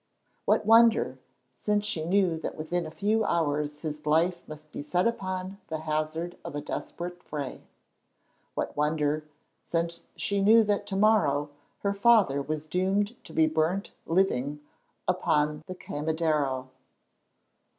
[0.45, 1.19] What wonder,
[1.55, 5.81] since she knew that within a few hours his life must be set upon the
[5.81, 7.61] hazard of a desperate fray.
[8.55, 9.25] What wonder,
[9.61, 11.51] since she knew that to morrow
[11.83, 14.59] her father was doomed to be burnt living
[15.07, 16.69] upon the Quemadero.